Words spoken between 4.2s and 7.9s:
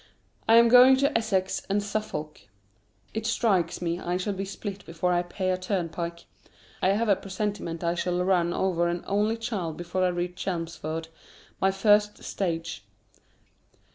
be spilt before I pay a turnpike. I have a presentiment